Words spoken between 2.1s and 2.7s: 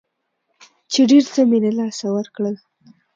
ورکړل.